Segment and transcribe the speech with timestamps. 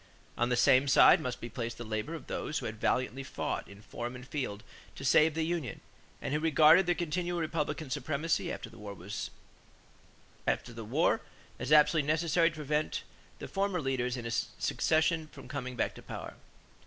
[0.35, 3.67] On the same side must be placed the labor of those who had valiantly fought
[3.67, 4.63] in forum and field
[4.95, 5.79] to save the union
[6.23, 9.29] and who regarded continued Republican supremacy after the war as
[11.71, 13.03] absolutely necessary to prevent
[13.37, 16.33] the former leaders in secession from coming back to power.